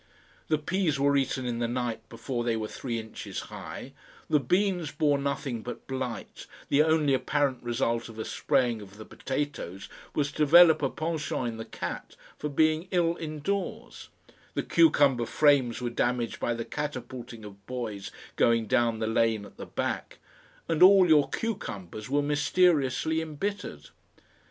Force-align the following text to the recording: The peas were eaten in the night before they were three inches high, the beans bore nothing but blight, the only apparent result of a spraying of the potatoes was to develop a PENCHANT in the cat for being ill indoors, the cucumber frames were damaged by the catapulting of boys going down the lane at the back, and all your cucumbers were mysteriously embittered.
The 0.47 0.57
peas 0.57 0.99
were 0.99 1.15
eaten 1.15 1.45
in 1.45 1.59
the 1.59 1.67
night 1.67 2.01
before 2.09 2.43
they 2.43 2.55
were 2.57 2.67
three 2.67 2.97
inches 2.99 3.39
high, 3.53 3.93
the 4.31 4.39
beans 4.39 4.89
bore 4.91 5.19
nothing 5.19 5.61
but 5.61 5.85
blight, 5.85 6.47
the 6.69 6.81
only 6.81 7.13
apparent 7.13 7.61
result 7.61 8.09
of 8.09 8.17
a 8.17 8.25
spraying 8.25 8.81
of 8.81 8.97
the 8.97 9.05
potatoes 9.05 9.89
was 10.15 10.31
to 10.31 10.37
develop 10.39 10.81
a 10.81 10.89
PENCHANT 10.89 11.47
in 11.49 11.57
the 11.57 11.65
cat 11.65 12.15
for 12.39 12.49
being 12.49 12.87
ill 12.89 13.15
indoors, 13.17 14.09
the 14.55 14.63
cucumber 14.63 15.27
frames 15.27 15.81
were 15.83 15.91
damaged 15.91 16.39
by 16.39 16.55
the 16.55 16.65
catapulting 16.65 17.45
of 17.45 17.67
boys 17.67 18.09
going 18.37 18.65
down 18.65 18.97
the 18.97 19.05
lane 19.05 19.45
at 19.45 19.57
the 19.57 19.67
back, 19.67 20.17
and 20.67 20.81
all 20.81 21.07
your 21.07 21.29
cucumbers 21.29 22.09
were 22.09 22.23
mysteriously 22.23 23.21
embittered. 23.21 23.89